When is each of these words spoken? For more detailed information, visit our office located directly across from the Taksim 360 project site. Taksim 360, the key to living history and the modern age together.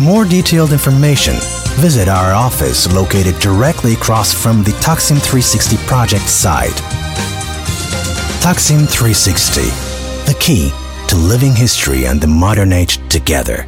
For 0.00 0.04
more 0.04 0.24
detailed 0.24 0.72
information, 0.72 1.34
visit 1.76 2.08
our 2.08 2.32
office 2.32 2.90
located 2.90 3.38
directly 3.38 3.92
across 3.92 4.32
from 4.32 4.62
the 4.62 4.70
Taksim 4.80 5.20
360 5.20 5.76
project 5.86 6.26
site. 6.26 6.70
Taksim 8.40 8.88
360, 8.88 9.60
the 10.24 10.38
key 10.40 10.72
to 11.08 11.16
living 11.16 11.54
history 11.54 12.06
and 12.06 12.18
the 12.18 12.26
modern 12.26 12.72
age 12.72 12.96
together. 13.10 13.66